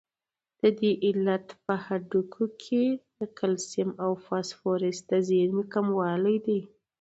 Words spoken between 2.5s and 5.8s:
کې د کلسیم او فاسفورس د زیرمې